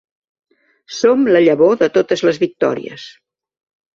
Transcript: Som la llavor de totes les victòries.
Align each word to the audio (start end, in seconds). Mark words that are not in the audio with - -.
Som 0.99 1.27
la 1.35 1.41
llavor 1.43 1.77
de 1.83 1.91
totes 1.99 2.25
les 2.29 2.39
victòries. 2.47 3.05